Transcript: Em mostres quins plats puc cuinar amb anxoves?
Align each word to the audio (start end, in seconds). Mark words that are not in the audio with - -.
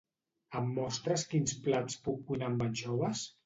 Em 0.59 0.71
mostres 0.77 1.27
quins 1.35 1.55
plats 1.69 2.01
puc 2.09 2.27
cuinar 2.33 2.51
amb 2.53 2.69
anxoves? 2.71 3.27